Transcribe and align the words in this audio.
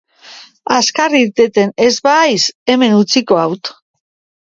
Azkar 0.75 1.11
irteten 1.19 1.71
ez 1.89 1.93
bahaiz 2.09 2.41
hemen 2.73 2.99
utziko 3.05 3.43
haut! 3.47 3.75